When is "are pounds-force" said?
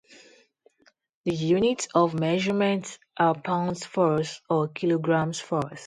3.17-4.41